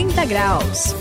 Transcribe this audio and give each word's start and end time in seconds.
180 0.00 0.24
graus. 0.24 0.94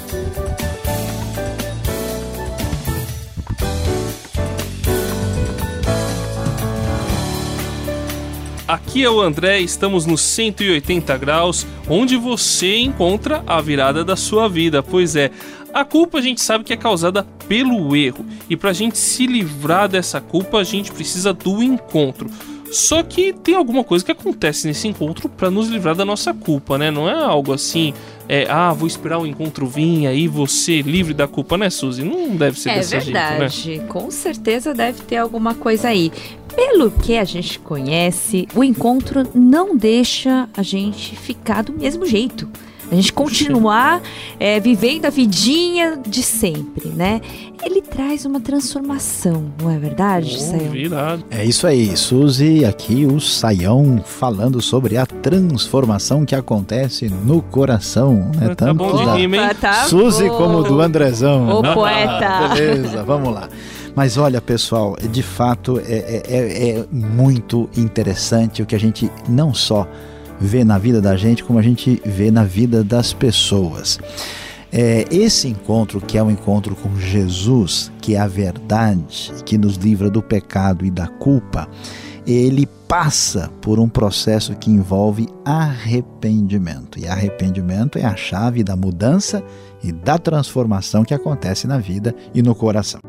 Aqui 8.67 9.03
é 9.03 9.09
o 9.09 9.21
André, 9.21 9.61
estamos 9.61 10.05
no 10.05 10.17
180 10.17 11.17
graus, 11.17 11.65
onde 11.87 12.17
você 12.17 12.77
encontra 12.79 13.41
a 13.47 13.61
virada 13.61 14.03
da 14.03 14.17
sua 14.17 14.49
vida. 14.49 14.83
Pois 14.83 15.15
é, 15.15 15.31
a 15.73 15.85
culpa 15.85 16.17
a 16.17 16.21
gente 16.21 16.41
sabe 16.41 16.65
que 16.65 16.73
é 16.73 16.77
causada 16.77 17.23
pelo 17.47 17.95
erro, 17.95 18.25
e 18.49 18.57
para 18.57 18.71
a 18.71 18.73
gente 18.73 18.97
se 18.97 19.25
livrar 19.25 19.87
dessa 19.87 20.19
culpa, 20.19 20.57
a 20.57 20.63
gente 20.63 20.91
precisa 20.91 21.31
do 21.31 21.63
encontro. 21.63 22.29
Só 22.71 23.01
que 23.01 23.33
tem 23.33 23.55
alguma 23.55 23.83
coisa 23.83 24.05
que 24.05 24.11
acontece 24.11 24.67
nesse 24.67 24.87
encontro 24.87 25.27
para 25.27 25.49
nos 25.49 25.67
livrar 25.67 25.95
da 25.95 26.05
nossa 26.05 26.33
culpa, 26.33 26.77
né? 26.77 26.91
Não 26.91 27.09
é 27.09 27.13
algo 27.13 27.51
assim, 27.51 27.93
é, 28.27 28.45
ah, 28.49 28.71
vou 28.73 28.87
esperar 28.87 29.19
o 29.19 29.25
encontro 29.25 29.65
vir 29.65 30.07
aí 30.07 30.27
você 30.27 30.81
livre 30.81 31.13
da 31.13 31.27
culpa, 31.27 31.57
né, 31.57 31.69
Suzy? 31.69 32.03
Não 32.03 32.35
deve 32.35 32.59
ser 32.59 32.69
é 32.69 32.75
desse 32.75 32.97
verdade. 32.97 33.55
jeito, 33.55 33.81
né? 33.81 33.87
Com 33.87 34.11
certeza 34.11 34.73
deve 34.73 35.01
ter 35.01 35.17
alguma 35.17 35.55
coisa 35.55 35.87
aí. 35.87 36.11
Pelo 36.55 36.91
que 36.91 37.17
a 37.17 37.23
gente 37.23 37.59
conhece, 37.59 38.47
o 38.53 38.63
encontro 38.63 39.27
não 39.33 39.75
deixa 39.75 40.49
a 40.55 40.61
gente 40.61 41.15
ficar 41.15 41.63
do 41.63 41.73
mesmo 41.73 42.05
jeito. 42.05 42.47
A 42.91 42.95
gente 42.95 43.13
continuar 43.13 44.01
é, 44.39 44.59
vivendo 44.59 45.05
a 45.05 45.09
vidinha 45.11 45.99
de 46.07 46.23
sempre, 46.23 46.89
né? 46.89 47.21
Ele 47.63 47.81
traz 47.81 48.25
uma 48.25 48.39
transformação, 48.39 49.45
não 49.61 49.69
é 49.69 49.77
verdade, 49.77 50.35
Oh, 50.35 50.39
Sayão? 50.39 50.71
virado. 50.71 51.23
É 51.29 51.45
isso 51.45 51.67
aí, 51.67 51.95
Suzy, 51.95 52.65
aqui 52.65 53.05
o 53.05 53.19
Saião 53.19 54.01
falando 54.03 54.61
sobre 54.61 54.97
a 54.97 55.05
transformação 55.05 56.25
que 56.25 56.33
acontece 56.33 57.09
no 57.09 57.41
coração, 57.41 58.31
né? 58.35 58.55
Tá 58.55 58.73
bom 58.73 58.95
de 58.97 59.05
da 59.05 59.15
rima, 59.15 59.53
tá 59.53 59.85
Suzy 59.85 60.27
bom. 60.29 60.37
como 60.37 60.63
do 60.63 60.81
Andrezão. 60.81 61.47
Ô, 61.49 61.65
Ah, 61.65 61.73
poeta. 61.73 62.47
Beleza, 62.55 63.03
vamos 63.03 63.33
lá. 63.33 63.49
Mas 63.95 64.17
olha, 64.17 64.39
pessoal, 64.41 64.95
de 65.11 65.21
fato 65.21 65.79
é, 65.85 65.93
é- 65.93 66.23
é- 66.27 66.69
é 66.79 66.85
muito 66.91 67.69
interessante 67.75 68.61
o 68.61 68.65
que 68.65 68.75
a 68.75 68.79
gente 68.79 69.11
não 69.27 69.53
só 69.53 69.85
vê 70.39 70.63
na 70.63 70.77
vida 70.77 71.01
da 71.01 71.15
gente, 71.17 71.43
como 71.43 71.59
a 71.59 71.61
gente 71.61 72.01
vê 72.05 72.31
na 72.31 72.43
vida 72.43 72.83
das 72.83 73.13
pessoas. 73.13 73.99
É, 74.71 75.05
esse 75.09 75.47
encontro, 75.47 75.99
que 75.99 76.17
é 76.17 76.23
um 76.23 76.29
encontro 76.29 76.75
com 76.75 76.95
Jesus, 76.99 77.91
que 78.01 78.15
é 78.15 78.19
a 78.19 78.27
verdade, 78.27 79.31
que 79.45 79.57
nos 79.57 79.75
livra 79.75 80.09
do 80.09 80.21
pecado 80.21 80.85
e 80.85 80.91
da 80.91 81.07
culpa, 81.07 81.67
ele 82.25 82.67
passa 82.87 83.49
por 83.61 83.79
um 83.79 83.89
processo 83.89 84.55
que 84.55 84.69
envolve 84.69 85.27
arrependimento. 85.43 86.99
E 86.99 87.07
arrependimento 87.07 87.97
é 87.97 88.05
a 88.05 88.15
chave 88.15 88.63
da 88.63 88.75
mudança 88.75 89.43
e 89.83 89.91
da 89.91 90.17
transformação 90.17 91.03
que 91.03 91.13
acontece 91.13 91.65
na 91.65 91.79
vida 91.79 92.15
e 92.33 92.43
no 92.43 92.53
coração. 92.53 93.01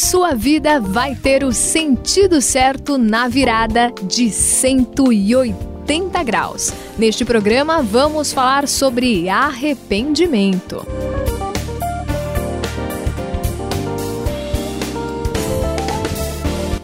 Sua 0.00 0.32
vida 0.32 0.78
vai 0.78 1.16
ter 1.16 1.42
o 1.42 1.52
sentido 1.52 2.40
certo 2.40 2.96
na 2.96 3.26
virada 3.26 3.92
de 4.04 4.30
180 4.30 6.22
graus. 6.22 6.72
Neste 6.96 7.24
programa, 7.24 7.82
vamos 7.82 8.32
falar 8.32 8.68
sobre 8.68 9.28
arrependimento. 9.28 10.86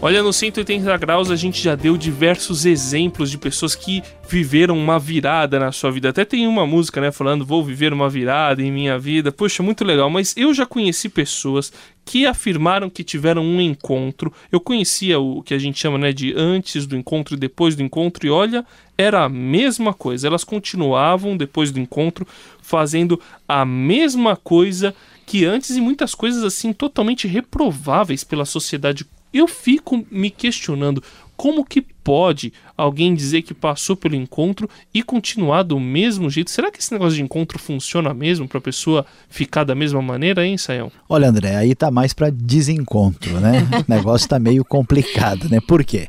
Olha, 0.04 0.22
no 0.22 0.34
180 0.34 0.98
graus 0.98 1.30
a 1.30 1.34
gente 1.34 1.62
já 1.62 1.74
deu 1.74 1.96
diversos 1.96 2.66
exemplos 2.66 3.30
de 3.30 3.38
pessoas 3.38 3.74
que 3.74 4.02
viveram 4.28 4.76
uma 4.76 4.98
virada 4.98 5.58
na 5.58 5.72
sua 5.72 5.90
vida. 5.90 6.10
Até 6.10 6.26
tem 6.26 6.46
uma 6.46 6.66
música, 6.66 7.00
né, 7.00 7.10
falando 7.10 7.42
vou 7.42 7.64
viver 7.64 7.90
uma 7.90 8.10
virada 8.10 8.62
em 8.62 8.70
minha 8.70 8.98
vida. 8.98 9.32
Poxa, 9.32 9.62
muito 9.62 9.82
legal. 9.82 10.10
Mas 10.10 10.36
eu 10.36 10.52
já 10.52 10.66
conheci 10.66 11.08
pessoas 11.08 11.72
que 12.04 12.26
afirmaram 12.26 12.90
que 12.90 13.02
tiveram 13.02 13.42
um 13.42 13.58
encontro. 13.62 14.30
Eu 14.52 14.60
conhecia 14.60 15.18
o 15.18 15.42
que 15.42 15.54
a 15.54 15.58
gente 15.58 15.80
chama, 15.80 15.96
né, 15.96 16.12
de 16.12 16.34
antes 16.36 16.86
do 16.86 16.98
encontro 16.98 17.34
e 17.34 17.38
depois 17.38 17.74
do 17.74 17.82
encontro. 17.82 18.26
E 18.26 18.30
olha, 18.30 18.62
era 18.98 19.24
a 19.24 19.28
mesma 19.30 19.94
coisa. 19.94 20.26
Elas 20.26 20.44
continuavam 20.44 21.34
depois 21.34 21.70
do 21.70 21.80
encontro 21.80 22.26
fazendo 22.60 23.18
a 23.48 23.64
mesma 23.64 24.36
coisa 24.36 24.94
que 25.24 25.46
antes 25.46 25.70
e 25.70 25.80
muitas 25.80 26.14
coisas 26.14 26.44
assim 26.44 26.74
totalmente 26.74 27.26
reprováveis 27.26 28.22
pela 28.22 28.44
sociedade 28.44 29.06
eu 29.34 29.48
fico 29.48 30.06
me 30.10 30.30
questionando 30.30 31.02
como 31.36 31.64
que 31.64 31.80
pode 31.80 32.52
alguém 32.76 33.14
dizer 33.14 33.42
que 33.42 33.52
passou 33.52 33.96
pelo 33.96 34.14
encontro 34.14 34.68
e 34.92 35.02
continuar 35.02 35.62
do 35.62 35.80
mesmo 35.80 36.30
jeito? 36.30 36.50
Será 36.50 36.70
que 36.70 36.78
esse 36.78 36.92
negócio 36.92 37.16
de 37.16 37.22
encontro 37.22 37.58
funciona 37.58 38.14
mesmo 38.14 38.46
para 38.46 38.58
a 38.58 38.62
pessoa 38.62 39.04
ficar 39.28 39.64
da 39.64 39.74
mesma 39.74 40.00
maneira, 40.00 40.46
hein, 40.46 40.56
Sayão? 40.56 40.92
Olha, 41.08 41.28
André, 41.28 41.56
aí 41.56 41.74
tá 41.74 41.90
mais 41.90 42.12
para 42.12 42.30
desencontro, 42.30 43.40
né? 43.40 43.66
O 43.86 43.90
negócio 43.90 44.28
tá 44.28 44.38
meio 44.38 44.64
complicado, 44.64 45.48
né? 45.48 45.60
Por 45.60 45.84
quê? 45.84 46.08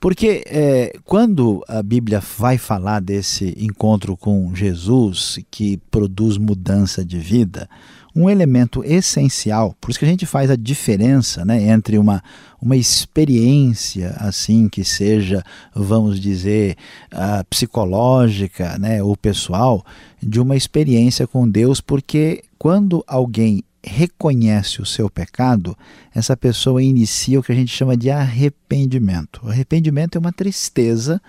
Porque 0.00 0.42
é, 0.46 0.92
quando 1.04 1.62
a 1.68 1.82
Bíblia 1.82 2.20
vai 2.38 2.58
falar 2.58 3.00
desse 3.00 3.54
encontro 3.56 4.16
com 4.16 4.52
Jesus 4.54 5.38
que 5.50 5.76
produz 5.90 6.36
mudança 6.38 7.04
de 7.04 7.18
vida, 7.18 7.68
um 8.14 8.28
elemento 8.28 8.84
essencial, 8.84 9.74
por 9.80 9.90
isso 9.90 9.98
que 9.98 10.04
a 10.04 10.08
gente 10.08 10.26
faz 10.26 10.50
a 10.50 10.56
diferença 10.56 11.44
né, 11.44 11.62
entre 11.68 11.98
uma, 11.98 12.22
uma 12.60 12.76
experiência 12.76 14.14
assim 14.18 14.68
que 14.68 14.84
seja, 14.84 15.42
vamos 15.74 16.20
dizer, 16.20 16.76
uh, 17.12 17.44
psicológica 17.48 18.78
né, 18.78 19.02
ou 19.02 19.16
pessoal, 19.16 19.84
de 20.22 20.40
uma 20.40 20.56
experiência 20.56 21.26
com 21.26 21.48
Deus, 21.48 21.80
porque 21.80 22.42
quando 22.58 23.02
alguém 23.06 23.64
reconhece 23.84 24.80
o 24.80 24.86
seu 24.86 25.10
pecado, 25.10 25.76
essa 26.14 26.36
pessoa 26.36 26.82
inicia 26.82 27.40
o 27.40 27.42
que 27.42 27.50
a 27.50 27.54
gente 27.54 27.74
chama 27.74 27.96
de 27.96 28.10
arrependimento. 28.10 29.40
O 29.42 29.48
arrependimento 29.48 30.16
é 30.16 30.20
uma 30.20 30.32
tristeza 30.32 31.20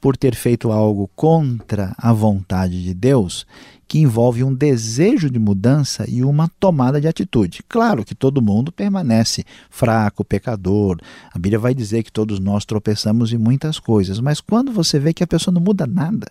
por 0.00 0.16
ter 0.16 0.34
feito 0.34 0.72
algo 0.72 1.10
contra 1.14 1.94
a 1.98 2.12
vontade 2.12 2.82
de 2.82 2.94
Deus, 2.94 3.46
que 3.86 3.98
envolve 3.98 4.44
um 4.44 4.54
desejo 4.54 5.28
de 5.28 5.38
mudança 5.38 6.04
e 6.08 6.22
uma 6.22 6.48
tomada 6.60 7.00
de 7.00 7.08
atitude. 7.08 7.64
Claro 7.68 8.04
que 8.04 8.14
todo 8.14 8.40
mundo 8.40 8.70
permanece 8.70 9.44
fraco, 9.68 10.24
pecador. 10.24 10.98
A 11.34 11.38
Bíblia 11.38 11.58
vai 11.58 11.74
dizer 11.74 12.04
que 12.04 12.12
todos 12.12 12.38
nós 12.38 12.64
tropeçamos 12.64 13.32
em 13.32 13.36
muitas 13.36 13.78
coisas, 13.80 14.20
mas 14.20 14.40
quando 14.40 14.72
você 14.72 14.98
vê 14.98 15.12
que 15.12 15.24
a 15.24 15.26
pessoa 15.26 15.52
não 15.52 15.60
muda 15.60 15.88
nada, 15.88 16.28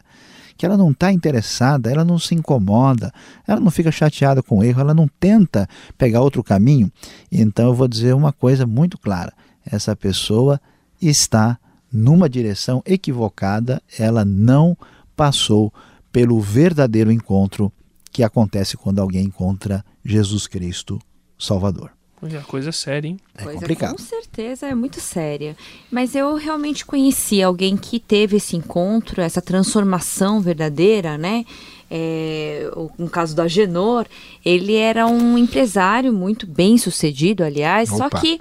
que 0.58 0.66
ela 0.66 0.78
não 0.78 0.92
está 0.92 1.12
interessada, 1.12 1.92
ela 1.92 2.06
não 2.06 2.18
se 2.18 2.34
incomoda, 2.34 3.14
ela 3.46 3.60
não 3.60 3.70
fica 3.70 3.92
chateada 3.92 4.42
com 4.42 4.60
o 4.60 4.64
erro, 4.64 4.82
ela 4.82 4.94
não 4.94 5.10
tenta 5.20 5.68
pegar 5.98 6.22
outro 6.22 6.44
caminho, 6.44 6.92
então 7.32 7.68
eu 7.68 7.74
vou 7.74 7.88
dizer 7.90 8.16
uma 8.16 8.32
coisa 8.32 8.66
muito 8.66 8.98
clara: 8.98 9.34
essa 9.66 9.96
pessoa 9.96 10.62
está 11.02 11.58
numa 11.92 12.30
direção 12.30 12.82
equivocada, 12.86 13.82
ela 13.98 14.24
não 14.26 14.78
passou 15.16 15.74
pelo 16.12 16.40
verdadeiro 16.40 17.12
encontro 17.12 17.72
que 18.12 18.24
acontece 18.24 18.76
quando 18.78 19.00
alguém 19.00 19.26
encontra 19.26 19.84
Jesus 20.04 20.48
Cristo 20.48 21.00
Salvador. 21.38 21.92
Olha, 22.22 22.42
coisa 22.42 22.72
séria, 22.74 23.08
hein? 23.08 23.18
É 23.34 23.44
Coisa 23.44 23.60
complicado. 23.62 23.92
com 23.92 23.98
certeza 23.98 24.68
é 24.68 24.76
muito 24.76 25.00
séria. 25.00 25.56
Mas 25.90 26.16
eu 26.16 26.36
realmente 26.36 26.86
conheci 26.86 27.42
alguém 27.42 27.78
que 27.78 27.98
teve 27.98 28.36
esse 28.38 28.58
encontro, 28.58 29.22
essa 29.22 29.42
transformação 29.42 30.42
verdadeira, 30.42 31.18
né? 31.18 31.46
É, 31.90 32.70
o- 32.76 32.92
no 32.98 33.10
caso 33.10 33.34
do 33.34 33.42
Agenor, 33.42 34.06
ele 34.44 34.76
era 34.76 35.08
um 35.08 35.38
empresário 35.38 36.12
muito 36.12 36.46
bem 36.46 36.78
sucedido, 36.78 37.42
aliás, 37.44 37.88
só 37.88 38.08
Opa. 38.08 38.20
que 38.20 38.40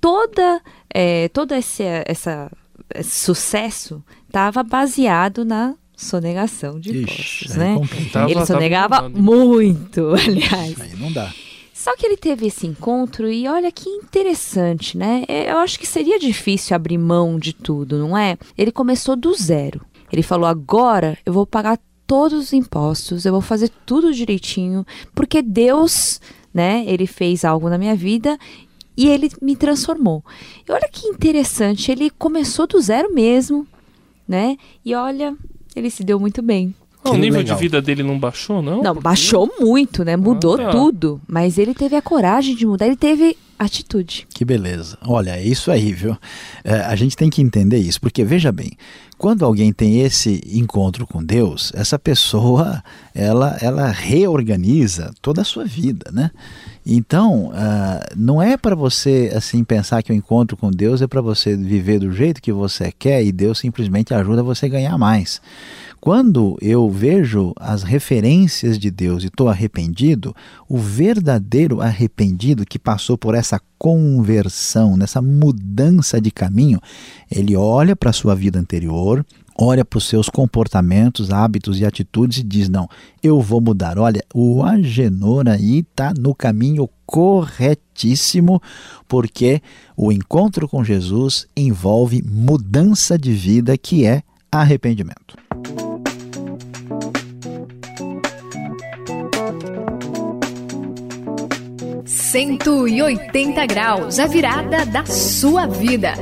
toda, 0.00 0.60
é, 0.92 1.28
esse, 1.58 1.82
essa, 2.06 2.50
esse 2.50 2.50
sucesso 3.02 4.02
estava 4.26 4.62
baseado 4.62 5.44
na 5.44 5.74
sonegação 5.96 6.80
de 6.80 6.90
Ixi, 6.90 7.02
impostos, 7.02 7.56
né? 7.56 7.76
Tava- 8.12 8.30
ele 8.30 8.46
sonegava 8.46 9.08
muito, 9.08 10.08
aliás. 10.14 10.80
Aí 10.80 10.96
não 10.96 11.12
dá. 11.12 11.32
Só 11.72 11.96
que 11.96 12.06
ele 12.06 12.16
teve 12.16 12.46
esse 12.46 12.66
encontro 12.66 13.28
e 13.30 13.48
olha 13.48 13.70
que 13.72 13.88
interessante, 13.88 14.96
né? 14.96 15.24
É, 15.28 15.50
Eu 15.50 15.58
acho 15.58 15.78
que 15.78 15.86
seria 15.86 16.18
difícil 16.18 16.76
abrir 16.76 16.98
mão 16.98 17.38
de 17.38 17.52
tudo, 17.52 17.98
não 17.98 18.16
é? 18.16 18.36
Ele 18.56 18.70
começou 18.70 19.16
do 19.16 19.34
zero. 19.34 19.80
Ele 20.12 20.22
falou: 20.22 20.46
agora 20.46 21.18
eu 21.26 21.32
vou 21.32 21.46
pagar 21.46 21.78
todos 22.06 22.38
os 22.44 22.52
impostos, 22.52 23.24
eu 23.24 23.32
vou 23.32 23.40
fazer 23.40 23.70
tudo 23.86 24.12
direitinho, 24.12 24.84
porque 25.14 25.40
Deus, 25.42 26.20
né? 26.54 26.84
Ele 26.86 27.06
fez 27.06 27.44
algo 27.44 27.68
na 27.68 27.78
minha 27.78 27.96
vida 27.96 28.38
e 28.96 29.08
ele 29.08 29.30
me 29.40 29.56
transformou. 29.56 30.24
E 30.68 30.72
olha 30.72 30.88
que 30.90 31.06
interessante, 31.06 31.90
ele 31.90 32.10
começou 32.10 32.66
do 32.66 32.80
zero 32.80 33.12
mesmo, 33.12 33.66
né? 34.26 34.56
E 34.84 34.94
olha, 34.94 35.34
ele 35.74 35.90
se 35.90 36.04
deu 36.04 36.18
muito 36.18 36.42
bem. 36.42 36.74
o 37.04 37.14
nível 37.14 37.40
legal. 37.40 37.56
de 37.56 37.62
vida 37.62 37.82
dele 37.82 38.02
não 38.02 38.18
baixou, 38.18 38.62
não? 38.62 38.82
Não, 38.82 38.94
baixou 38.94 39.50
muito, 39.58 40.04
né? 40.04 40.16
Mudou 40.16 40.56
tá. 40.56 40.70
tudo. 40.70 41.20
Mas 41.26 41.58
ele 41.58 41.74
teve 41.74 41.96
a 41.96 42.02
coragem 42.02 42.54
de 42.54 42.66
mudar. 42.66 42.86
Ele 42.86 42.96
teve 42.96 43.36
atitude. 43.64 44.26
Que 44.34 44.44
beleza. 44.44 44.98
Olha, 45.06 45.36
é 45.36 45.42
isso 45.42 45.70
aí, 45.70 45.92
viu? 45.92 46.16
É, 46.64 46.74
a 46.80 46.94
gente 46.96 47.16
tem 47.16 47.30
que 47.30 47.42
entender 47.42 47.78
isso, 47.78 48.00
porque 48.00 48.24
veja 48.24 48.52
bem, 48.52 48.72
quando 49.18 49.44
alguém 49.44 49.72
tem 49.72 50.00
esse 50.00 50.42
encontro 50.52 51.06
com 51.06 51.22
Deus, 51.22 51.72
essa 51.74 51.96
pessoa 51.98 52.82
ela, 53.14 53.56
ela 53.60 53.88
reorganiza 53.88 55.12
toda 55.22 55.42
a 55.42 55.44
sua 55.44 55.64
vida, 55.64 56.10
né? 56.12 56.30
Então, 56.84 57.50
uh, 57.50 58.14
não 58.16 58.42
é 58.42 58.56
para 58.56 58.74
você 58.74 59.30
assim 59.32 59.62
pensar 59.62 60.02
que 60.02 60.10
o 60.10 60.14
encontro 60.14 60.56
com 60.56 60.70
Deus 60.72 61.00
é 61.00 61.06
para 61.06 61.20
você 61.20 61.56
viver 61.56 62.00
do 62.00 62.12
jeito 62.12 62.42
que 62.42 62.50
você 62.50 62.90
quer 62.90 63.22
e 63.24 63.30
Deus 63.30 63.60
simplesmente 63.60 64.12
ajuda 64.12 64.42
você 64.42 64.66
a 64.66 64.70
ganhar 64.70 64.98
mais. 64.98 65.40
Quando 66.00 66.58
eu 66.60 66.90
vejo 66.90 67.52
as 67.54 67.84
referências 67.84 68.76
de 68.76 68.90
Deus 68.90 69.22
e 69.22 69.28
estou 69.28 69.48
arrependido, 69.48 70.34
o 70.68 70.76
verdadeiro 70.76 71.80
arrependido 71.80 72.66
que 72.66 72.76
passou 72.76 73.16
por 73.16 73.36
essa 73.36 73.51
conversão, 73.78 74.96
nessa 74.96 75.20
mudança 75.20 76.20
de 76.20 76.30
caminho, 76.30 76.80
ele 77.30 77.56
olha 77.56 77.96
para 77.96 78.10
a 78.10 78.12
sua 78.12 78.34
vida 78.34 78.58
anterior, 78.58 79.24
olha 79.58 79.84
para 79.84 79.98
os 79.98 80.04
seus 80.04 80.28
comportamentos, 80.28 81.30
hábitos 81.30 81.78
e 81.80 81.84
atitudes 81.84 82.38
e 82.38 82.42
diz: 82.42 82.68
Não, 82.68 82.88
eu 83.22 83.40
vou 83.40 83.60
mudar. 83.60 83.98
Olha, 83.98 84.22
o 84.34 84.62
Agenor 84.62 85.48
aí 85.48 85.80
está 85.80 86.12
no 86.18 86.34
caminho 86.34 86.88
corretíssimo, 87.06 88.60
porque 89.08 89.60
o 89.96 90.12
encontro 90.12 90.68
com 90.68 90.84
Jesus 90.84 91.46
envolve 91.56 92.22
mudança 92.22 93.18
de 93.18 93.32
vida, 93.32 93.76
que 93.76 94.06
é 94.06 94.22
arrependimento. 94.50 95.41
180 102.32 103.66
graus, 103.66 104.18
a 104.18 104.26
virada 104.26 104.86
da 104.86 105.04
sua 105.04 105.66
vida. 105.66 106.14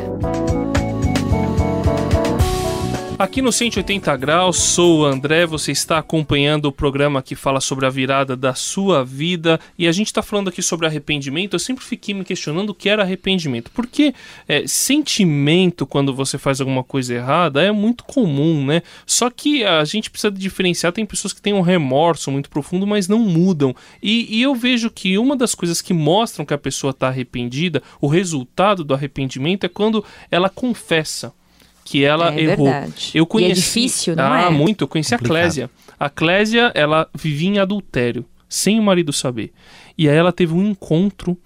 Aqui 3.20 3.42
no 3.42 3.52
180 3.52 4.16
graus, 4.16 4.56
sou 4.56 5.00
o 5.00 5.04
André, 5.04 5.44
você 5.44 5.72
está 5.72 5.98
acompanhando 5.98 6.64
o 6.64 6.72
programa 6.72 7.20
que 7.20 7.34
fala 7.34 7.60
sobre 7.60 7.84
a 7.84 7.90
virada 7.90 8.34
da 8.34 8.54
sua 8.54 9.04
vida 9.04 9.60
e 9.78 9.86
a 9.86 9.92
gente 9.92 10.06
está 10.06 10.22
falando 10.22 10.48
aqui 10.48 10.62
sobre 10.62 10.86
arrependimento. 10.86 11.52
Eu 11.52 11.58
sempre 11.58 11.84
fiquei 11.84 12.14
me 12.14 12.24
questionando 12.24 12.70
o 12.70 12.74
que 12.74 12.88
era 12.88 13.02
arrependimento, 13.02 13.70
porque 13.72 14.14
é, 14.48 14.66
sentimento 14.66 15.86
quando 15.86 16.14
você 16.14 16.38
faz 16.38 16.62
alguma 16.62 16.82
coisa 16.82 17.12
errada 17.12 17.62
é 17.62 17.70
muito 17.70 18.04
comum, 18.04 18.64
né? 18.64 18.82
Só 19.04 19.28
que 19.28 19.64
a 19.64 19.84
gente 19.84 20.10
precisa 20.10 20.30
diferenciar. 20.30 20.90
Tem 20.90 21.04
pessoas 21.04 21.34
que 21.34 21.42
têm 21.42 21.52
um 21.52 21.60
remorso 21.60 22.30
muito 22.30 22.48
profundo, 22.48 22.86
mas 22.86 23.06
não 23.06 23.18
mudam. 23.18 23.76
E, 24.02 24.38
e 24.38 24.40
eu 24.40 24.54
vejo 24.54 24.90
que 24.90 25.18
uma 25.18 25.36
das 25.36 25.54
coisas 25.54 25.82
que 25.82 25.92
mostram 25.92 26.46
que 26.46 26.54
a 26.54 26.58
pessoa 26.58 26.92
está 26.92 27.08
arrependida, 27.08 27.82
o 28.00 28.06
resultado 28.06 28.82
do 28.82 28.94
arrependimento 28.94 29.64
é 29.64 29.68
quando 29.68 30.02
ela 30.30 30.48
confessa 30.48 31.34
que 31.90 32.04
ela 32.04 32.32
é 32.32 32.42
errou. 32.42 32.70
Verdade. 32.70 33.10
Eu 33.12 33.26
conheci, 33.26 33.48
e 33.48 33.52
é 33.52 33.54
difícil, 33.54 34.14
não 34.14 34.32
ah, 34.32 34.42
é? 34.42 34.50
muito. 34.50 34.84
Eu 34.84 34.88
conheci 34.88 35.10
Complicado. 35.10 35.36
a 35.36 35.40
Clésia. 35.40 35.70
A 35.98 36.08
Clésia, 36.08 36.72
ela 36.72 37.08
vivia 37.12 37.48
em 37.48 37.58
adultério, 37.58 38.24
sem 38.48 38.78
o 38.78 38.82
marido 38.84 39.12
saber. 39.12 39.52
E 39.98 40.08
aí 40.08 40.16
ela 40.16 40.30
teve 40.30 40.54
um 40.54 40.68
encontro, 40.68 41.36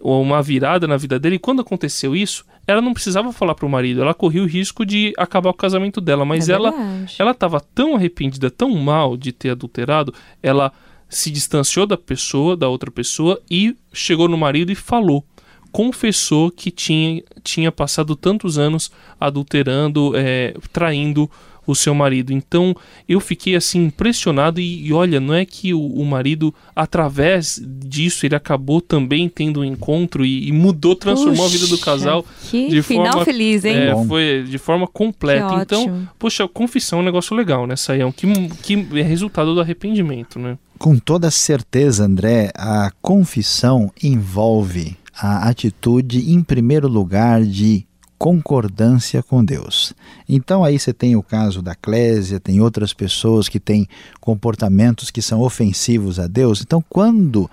ou 0.00 0.20
uma 0.20 0.42
virada 0.42 0.88
na 0.88 0.96
vida 0.96 1.20
dele. 1.20 1.36
E 1.36 1.38
quando 1.38 1.62
aconteceu 1.62 2.16
isso, 2.16 2.44
ela 2.66 2.82
não 2.82 2.92
precisava 2.92 3.32
falar 3.32 3.54
pro 3.54 3.68
marido. 3.68 4.02
Ela 4.02 4.12
corria 4.12 4.42
o 4.42 4.46
risco 4.46 4.84
de 4.84 5.12
acabar 5.16 5.50
o 5.50 5.54
casamento 5.54 6.00
dela. 6.00 6.24
Mas 6.24 6.48
é 6.48 6.54
ela, 6.54 6.74
ela 7.16 7.32
tava 7.32 7.60
tão 7.60 7.94
arrependida, 7.94 8.50
tão 8.50 8.70
mal 8.70 9.16
de 9.16 9.30
ter 9.30 9.50
adulterado, 9.50 10.12
ela 10.42 10.72
se 11.08 11.30
distanciou 11.30 11.86
da 11.86 11.96
pessoa, 11.96 12.56
da 12.56 12.68
outra 12.68 12.90
pessoa, 12.90 13.40
e 13.48 13.76
chegou 13.92 14.28
no 14.28 14.36
marido 14.36 14.72
e 14.72 14.74
falou 14.74 15.24
confessou 15.72 16.50
que 16.50 16.70
tinha, 16.70 17.22
tinha 17.42 17.72
passado 17.72 18.14
tantos 18.14 18.58
anos 18.58 18.92
adulterando, 19.18 20.12
é, 20.14 20.54
traindo 20.72 21.28
o 21.66 21.74
seu 21.74 21.94
marido. 21.94 22.32
Então 22.32 22.74
eu 23.08 23.20
fiquei 23.20 23.54
assim 23.54 23.84
impressionado 23.84 24.60
e, 24.60 24.86
e 24.86 24.92
olha, 24.92 25.20
não 25.20 25.34
é 25.34 25.44
que 25.44 25.72
o, 25.72 25.80
o, 25.80 26.04
marido 26.04 26.54
através 26.74 27.60
disso 27.64 28.26
ele 28.26 28.34
acabou 28.34 28.80
também 28.80 29.28
tendo 29.28 29.60
um 29.60 29.64
encontro 29.64 30.24
e, 30.24 30.48
e 30.48 30.52
mudou, 30.52 30.94
transformou 30.94 31.44
Puxa, 31.44 31.56
a 31.56 31.58
vida 31.58 31.66
do 31.68 31.78
casal 31.78 32.24
que 32.50 32.68
de 32.68 32.82
final 32.82 33.06
forma 33.06 33.24
feliz, 33.24 33.64
hein? 33.64 33.76
É, 33.76 34.04
foi 34.06 34.44
de 34.48 34.58
forma 34.58 34.86
completa. 34.86 35.54
Então, 35.62 36.08
poxa, 36.18 36.46
confissão 36.48 36.98
é 36.98 37.02
um 37.02 37.04
negócio 37.04 37.36
legal, 37.36 37.66
né, 37.66 37.76
Saião? 37.76 38.12
Que, 38.12 38.26
que 38.62 38.88
é 38.98 39.02
resultado 39.02 39.54
do 39.54 39.60
arrependimento, 39.60 40.38
né? 40.38 40.58
Com 40.78 40.98
toda 40.98 41.30
certeza, 41.30 42.04
André, 42.04 42.50
a 42.56 42.90
confissão 43.00 43.92
envolve 44.02 44.96
a 45.16 45.48
atitude, 45.48 46.32
em 46.32 46.42
primeiro 46.42 46.88
lugar, 46.88 47.42
de 47.44 47.86
concordância 48.22 49.20
com 49.20 49.44
Deus. 49.44 49.92
Então 50.28 50.62
aí 50.62 50.78
você 50.78 50.92
tem 50.92 51.16
o 51.16 51.24
caso 51.24 51.60
da 51.60 51.74
Clésia, 51.74 52.38
tem 52.38 52.60
outras 52.60 52.92
pessoas 52.92 53.48
que 53.48 53.58
têm 53.58 53.88
comportamentos 54.20 55.10
que 55.10 55.20
são 55.20 55.40
ofensivos 55.40 56.20
a 56.20 56.28
Deus. 56.28 56.62
Então 56.62 56.84
quando 56.88 57.50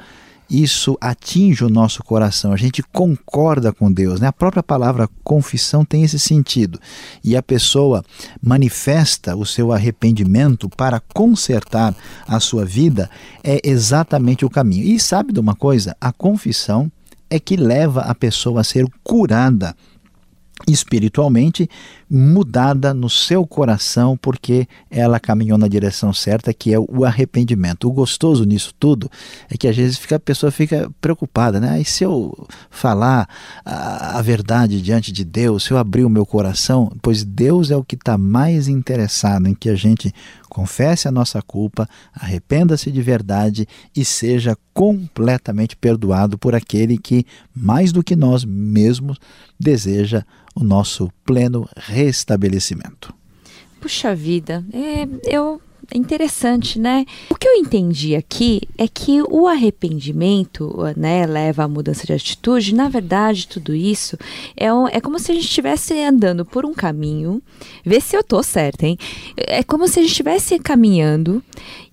isso 0.49 0.97
atinge 1.01 1.63
o 1.63 1.69
nosso 1.69 2.03
coração, 2.03 2.51
a 2.51 2.57
gente 2.57 2.83
concorda 2.83 3.71
com 3.71 3.91
Deus, 3.91 4.19
né? 4.19 4.27
A 4.27 4.33
própria 4.33 4.63
palavra 4.63 5.09
confissão 5.23 5.85
tem 5.85 6.03
esse 6.03 6.17
sentido. 6.17 6.79
E 7.23 7.37
a 7.37 7.41
pessoa 7.43 8.03
manifesta 8.41 9.35
o 9.35 9.45
seu 9.45 9.71
arrependimento 9.71 10.67
para 10.69 10.99
consertar 10.99 11.95
a 12.27 12.39
sua 12.39 12.65
vida, 12.65 13.09
é 13.43 13.59
exatamente 13.63 14.43
o 14.43 14.49
caminho. 14.49 14.83
E 14.83 14.99
sabe 14.99 15.33
de 15.33 15.39
uma 15.39 15.55
coisa? 15.55 15.95
A 16.01 16.11
confissão 16.11 16.91
é 17.29 17.39
que 17.39 17.55
leva 17.55 18.01
a 18.01 18.15
pessoa 18.15 18.61
a 18.61 18.63
ser 18.63 18.85
curada 19.03 19.75
espiritualmente, 20.67 21.69
mudada 22.09 22.93
no 22.93 23.09
seu 23.09 23.45
coração, 23.45 24.17
porque 24.17 24.67
ela 24.89 25.19
caminhou 25.19 25.57
na 25.57 25.67
direção 25.67 26.11
certa, 26.11 26.53
que 26.53 26.73
é 26.73 26.79
o 26.79 27.05
arrependimento. 27.05 27.87
O 27.87 27.91
gostoso 27.91 28.43
nisso 28.43 28.73
tudo 28.77 29.09
é 29.49 29.57
que 29.57 29.67
às 29.67 29.75
vezes 29.75 29.97
fica, 29.97 30.17
a 30.17 30.19
pessoa 30.19 30.51
fica 30.51 30.89
preocupada, 30.99 31.59
né? 31.59 31.79
E 31.79 31.85
se 31.85 32.03
eu 32.03 32.47
falar 32.69 33.27
a, 33.63 34.17
a 34.17 34.21
verdade 34.21 34.81
diante 34.81 35.11
de 35.11 35.23
Deus, 35.23 35.63
se 35.63 35.71
eu 35.71 35.77
abrir 35.77 36.03
o 36.03 36.09
meu 36.09 36.25
coração, 36.25 36.91
pois 37.01 37.23
Deus 37.23 37.71
é 37.71 37.77
o 37.77 37.83
que 37.83 37.95
está 37.95 38.17
mais 38.17 38.67
interessado 38.67 39.47
em 39.47 39.53
que 39.53 39.69
a 39.69 39.75
gente 39.75 40.13
confesse 40.49 41.07
a 41.07 41.11
nossa 41.11 41.41
culpa, 41.41 41.87
arrependa-se 42.13 42.91
de 42.91 43.01
verdade 43.01 43.67
e 43.95 44.03
seja 44.03 44.57
completamente 44.73 45.77
perdoado 45.77 46.37
por 46.37 46.55
aquele 46.55 46.97
que, 46.97 47.25
mais 47.55 47.91
do 47.91 48.03
que 48.03 48.15
nós 48.15 48.43
mesmos, 48.43 49.17
deseja 49.59 50.25
o 50.55 50.63
nosso 50.63 51.09
pleno 51.23 51.69
restabelecimento. 51.77 53.13
Puxa 53.79 54.13
vida, 54.13 54.65
é, 54.73 55.07
eu 55.23 55.61
é 55.91 55.97
interessante, 55.97 56.79
né? 56.79 57.05
O 57.29 57.35
que 57.35 57.47
eu 57.47 57.55
entendi 57.55 58.15
aqui 58.15 58.61
é 58.77 58.87
que 58.87 59.21
o 59.23 59.47
arrependimento, 59.47 60.75
né, 60.95 61.25
leva 61.25 61.63
à 61.63 61.67
mudança 61.67 62.05
de 62.05 62.13
atitude. 62.13 62.75
Na 62.75 62.89
verdade, 62.89 63.47
tudo 63.47 63.73
isso 63.73 64.17
é, 64.55 64.73
um, 64.73 64.87
é 64.87 65.01
como 65.01 65.17
se 65.19 65.31
a 65.31 65.35
gente 65.35 65.45
estivesse 65.45 65.93
andando 66.03 66.45
por 66.45 66.65
um 66.65 66.73
caminho. 66.73 67.41
Vê 67.85 67.99
se 67.99 68.15
eu 68.15 68.23
tô 68.23 68.43
certa, 68.43 68.85
hein? 68.85 68.97
É 69.35 69.63
como 69.63 69.87
se 69.87 69.99
a 69.99 70.01
gente 70.01 70.11
estivesse 70.11 70.59
caminhando 70.59 71.43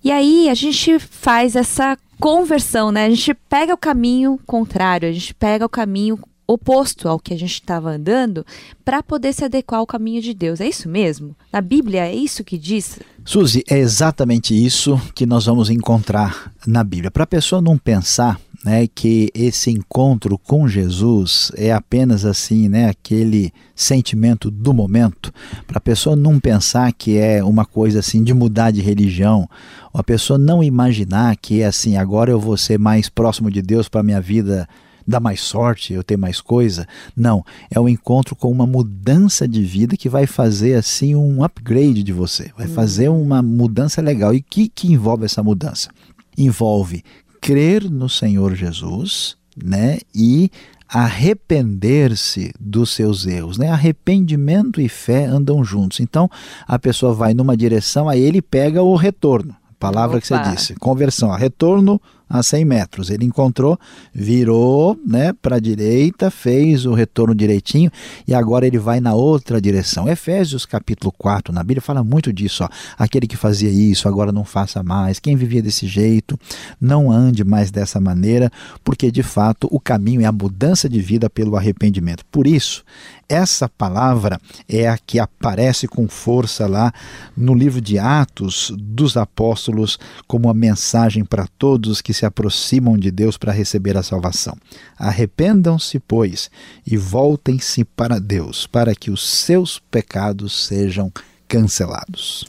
e 0.03 0.11
aí 0.11 0.49
a 0.49 0.53
gente 0.53 0.99
faz 0.99 1.55
essa 1.55 1.97
conversão, 2.19 2.91
né? 2.91 3.05
A 3.05 3.09
gente 3.09 3.33
pega 3.33 3.73
o 3.73 3.77
caminho 3.77 4.39
contrário, 4.45 5.09
a 5.09 5.11
gente 5.11 5.33
pega 5.33 5.65
o 5.65 5.69
caminho 5.69 6.19
oposto 6.47 7.09
ao 7.09 7.19
que 7.19 7.33
a 7.33 7.37
gente 7.37 7.55
estava 7.55 7.91
andando 7.91 8.45
para 8.85 9.03
poder 9.03 9.33
se 9.33 9.43
adequar 9.43 9.81
ao 9.81 9.85
caminho 9.85 10.21
de 10.21 10.33
Deus. 10.33 10.61
É 10.61 10.67
isso 10.67 10.87
mesmo? 10.87 11.35
Na 11.51 11.59
Bíblia 11.59 12.05
é 12.05 12.15
isso 12.15 12.43
que 12.43 12.57
diz? 12.57 12.99
Suzy, 13.25 13.63
é 13.69 13.77
exatamente 13.77 14.55
isso 14.55 14.99
que 15.13 15.25
nós 15.25 15.45
vamos 15.45 15.69
encontrar 15.69 16.53
na 16.65 16.83
Bíblia. 16.83 17.11
Para 17.11 17.23
a 17.23 17.27
pessoa 17.27 17.61
não 17.61 17.77
pensar 17.77 18.39
né, 18.63 18.87
que 18.87 19.29
esse 19.33 19.69
encontro 19.69 20.37
com 20.37 20.67
Jesus 20.67 21.51
é 21.55 21.71
apenas 21.71 22.25
assim, 22.25 22.67
né, 22.67 22.89
aquele 22.89 23.51
sentimento 23.75 24.49
do 24.49 24.73
momento, 24.73 25.33
para 25.65 25.77
a 25.77 25.81
pessoa 25.81 26.15
não 26.15 26.39
pensar 26.39 26.91
que 26.93 27.17
é 27.17 27.43
uma 27.43 27.65
coisa 27.65 27.99
assim 27.99 28.23
de 28.23 28.33
mudar 28.33 28.71
de 28.71 28.81
religião, 28.81 29.47
a 29.93 30.03
pessoa 30.03 30.37
não 30.37 30.63
imaginar 30.63 31.35
que 31.37 31.61
é 31.61 31.65
assim, 31.65 31.97
agora 31.97 32.31
eu 32.31 32.39
vou 32.39 32.57
ser 32.57 32.79
mais 32.79 33.09
próximo 33.09 33.51
de 33.51 33.61
Deus 33.61 33.87
para 33.87 34.03
minha 34.03 34.21
vida 34.21 34.67
dar 35.07 35.19
mais 35.19 35.39
sorte, 35.39 35.93
eu 35.93 36.03
ter 36.03 36.17
mais 36.17 36.41
coisa. 36.41 36.85
Não, 37.15 37.43
é 37.71 37.79
um 37.79 37.87
encontro 37.87 38.35
com 38.35 38.51
uma 38.51 38.67
mudança 38.67 39.47
de 39.47 39.63
vida 39.63 39.95
que 39.95 40.09
vai 40.09 40.27
fazer 40.27 40.73
assim 40.73 41.15
um 41.15 41.43
upgrade 41.43 42.03
de 42.03 42.11
você, 42.11 42.51
vai 42.57 42.67
fazer 42.67 43.09
uma 43.09 43.41
mudança 43.41 44.01
legal. 44.01 44.33
E 44.33 44.39
o 44.39 44.45
que, 44.47 44.67
que 44.67 44.91
envolve 44.91 45.25
essa 45.25 45.41
mudança? 45.41 45.89
Envolve 46.37 47.03
crer 47.39 47.89
no 47.89 48.09
Senhor 48.09 48.53
Jesus, 48.53 49.37
né? 49.55 49.99
E 50.13 50.51
arrepender-se 50.89 52.53
dos 52.59 52.91
seus 52.91 53.25
erros, 53.25 53.57
né? 53.57 53.69
Arrependimento 53.69 54.79
e 54.79 54.87
fé 54.87 55.25
andam 55.25 55.63
juntos. 55.63 55.99
Então, 55.99 56.29
a 56.67 56.79
pessoa 56.79 57.13
vai 57.13 57.33
numa 57.33 57.57
direção, 57.57 58.07
aí 58.07 58.21
ele 58.21 58.41
pega 58.41 58.81
o 58.81 58.95
retorno. 58.95 59.55
Palavra 59.79 60.17
Opa. 60.17 60.21
que 60.21 60.27
você 60.27 60.55
disse, 60.55 60.75
conversão, 60.75 61.29
retorno 61.31 62.01
a 62.29 62.43
100 62.43 62.65
metros. 62.65 63.09
Ele 63.09 63.25
encontrou, 63.25 63.79
virou 64.13 64.99
né, 65.05 65.33
para 65.33 65.57
a 65.57 65.59
direita, 65.59 66.29
fez 66.29 66.85
o 66.85 66.93
retorno 66.93 67.33
direitinho 67.33 67.91
e 68.27 68.33
agora 68.33 68.67
ele 68.67 68.77
vai 68.77 68.99
na 68.99 69.13
outra 69.13 69.61
direção. 69.61 70.07
Efésios 70.09 70.65
capítulo 70.65 71.13
4 71.17 71.53
na 71.53 71.63
Bíblia 71.63 71.81
fala 71.81 72.03
muito 72.03 72.31
disso. 72.33 72.63
Ó. 72.63 72.69
Aquele 72.97 73.27
que 73.27 73.37
fazia 73.37 73.69
isso, 73.69 74.07
agora 74.07 74.31
não 74.31 74.43
faça 74.43 74.83
mais. 74.83 75.19
Quem 75.19 75.35
vivia 75.35 75.61
desse 75.61 75.87
jeito, 75.87 76.37
não 76.79 77.11
ande 77.11 77.43
mais 77.43 77.71
dessa 77.71 77.99
maneira, 77.99 78.51
porque 78.83 79.11
de 79.11 79.23
fato 79.23 79.67
o 79.71 79.79
caminho 79.79 80.21
é 80.21 80.25
a 80.25 80.31
mudança 80.31 80.89
de 80.89 80.99
vida 80.99 81.29
pelo 81.29 81.55
arrependimento. 81.55 82.25
Por 82.31 82.47
isso, 82.47 82.83
essa 83.29 83.67
palavra 83.67 84.39
é 84.69 84.87
a 84.87 84.97
que 84.97 85.19
aparece 85.19 85.87
com 85.87 86.07
força 86.07 86.65
lá 86.65 86.93
no 87.35 87.53
livro 87.53 87.81
de 87.81 87.99
Atos 87.99 88.71
dos 88.77 89.17
Apóstolos 89.17 89.99
como 90.25 90.47
uma 90.47 90.53
mensagem 90.53 91.25
para 91.25 91.47
todos 91.57 92.01
que 92.01 92.13
se 92.13 92.25
aproximam 92.25 92.97
de 92.97 93.11
Deus 93.11 93.37
para 93.37 93.51
receber 93.51 93.97
a 93.97 94.03
salvação. 94.03 94.55
Arrependam-se, 94.97 95.99
pois, 95.99 96.49
e 96.85 96.95
voltem-se 96.95 97.83
para 97.83 98.19
Deus, 98.19 98.65
para 98.65 98.95
que 98.95 99.11
os 99.11 99.27
seus 99.27 99.79
pecados 99.79 100.65
sejam 100.65 101.11
cancelados. 101.47 102.45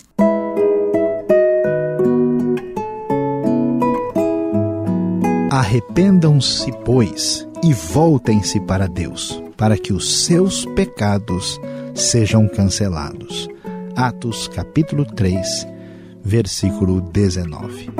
Arrependam-se, 5.50 6.70
pois, 6.84 7.46
e 7.64 7.72
voltem-se 7.74 8.60
para 8.60 8.86
Deus 8.86 9.47
para 9.58 9.76
que 9.76 9.92
os 9.92 10.24
seus 10.24 10.64
pecados 10.64 11.60
sejam 11.92 12.48
cancelados. 12.48 13.48
Atos 13.96 14.46
capítulo 14.46 15.04
3, 15.04 15.66
versículo 16.24 17.00
19. 17.00 17.90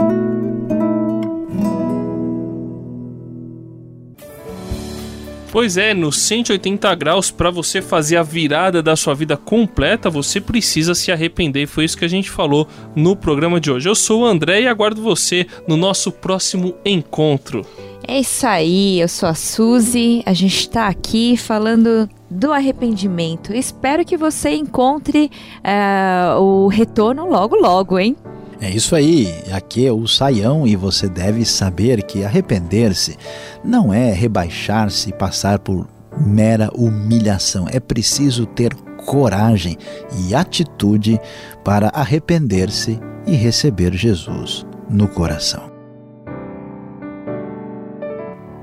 Pois 5.50 5.76
é, 5.76 5.92
no 5.92 6.12
180 6.12 6.94
graus, 6.94 7.32
para 7.32 7.50
você 7.50 7.82
fazer 7.82 8.16
a 8.16 8.22
virada 8.22 8.80
da 8.80 8.94
sua 8.94 9.14
vida 9.14 9.36
completa, 9.36 10.08
você 10.08 10.40
precisa 10.40 10.94
se 10.94 11.10
arrepender. 11.10 11.66
Foi 11.66 11.84
isso 11.84 11.98
que 11.98 12.04
a 12.04 12.08
gente 12.08 12.30
falou 12.30 12.68
no 12.94 13.16
programa 13.16 13.58
de 13.58 13.72
hoje. 13.72 13.88
Eu 13.88 13.94
sou 13.96 14.20
o 14.20 14.26
André 14.26 14.60
e 14.60 14.68
aguardo 14.68 15.02
você 15.02 15.46
no 15.66 15.76
nosso 15.76 16.12
próximo 16.12 16.76
encontro. 16.84 17.66
É 18.10 18.20
isso 18.20 18.46
aí, 18.46 18.98
eu 18.98 19.06
sou 19.06 19.28
a 19.28 19.34
Suzy, 19.34 20.22
a 20.24 20.32
gente 20.32 20.60
está 20.60 20.88
aqui 20.88 21.36
falando 21.36 22.08
do 22.30 22.54
arrependimento. 22.54 23.54
Espero 23.54 24.02
que 24.02 24.16
você 24.16 24.48
encontre 24.54 25.30
uh, 25.58 26.40
o 26.40 26.68
retorno 26.68 27.28
logo, 27.28 27.54
logo, 27.54 27.98
hein? 27.98 28.16
É 28.62 28.70
isso 28.70 28.96
aí, 28.96 29.30
aqui 29.52 29.86
é 29.86 29.92
o 29.92 30.08
saião 30.08 30.66
e 30.66 30.74
você 30.74 31.06
deve 31.06 31.44
saber 31.44 32.02
que 32.02 32.24
arrepender-se 32.24 33.14
não 33.62 33.92
é 33.92 34.10
rebaixar-se 34.10 35.10
e 35.10 35.12
passar 35.12 35.58
por 35.58 35.86
mera 36.18 36.70
humilhação. 36.74 37.66
É 37.70 37.78
preciso 37.78 38.46
ter 38.46 38.74
coragem 39.04 39.76
e 40.26 40.34
atitude 40.34 41.20
para 41.62 41.88
arrepender-se 41.88 42.98
e 43.26 43.36
receber 43.36 43.92
Jesus 43.92 44.66
no 44.88 45.06
coração. 45.08 45.77